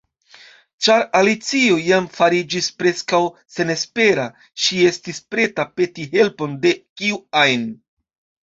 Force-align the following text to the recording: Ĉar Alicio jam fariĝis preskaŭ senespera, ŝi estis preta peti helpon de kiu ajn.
Ĉar 0.85 1.03
Alicio 1.19 1.75
jam 1.87 2.07
fariĝis 2.19 2.69
preskaŭ 2.79 3.19
senespera, 3.57 4.25
ŝi 4.63 4.81
estis 4.93 5.23
preta 5.35 5.69
peti 5.81 6.09
helpon 6.17 6.57
de 6.67 6.77
kiu 6.83 7.25
ajn. 7.45 7.71